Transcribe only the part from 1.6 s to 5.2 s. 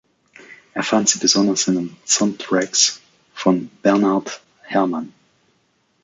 in den Soundtracks von Bernard Herrmann.